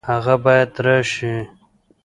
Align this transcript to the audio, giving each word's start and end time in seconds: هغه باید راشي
هغه 0.09 0.35
باید 0.45 0.71
راشي 0.85 1.33